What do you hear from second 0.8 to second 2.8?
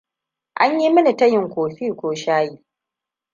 mini tayin kofi ko shayi.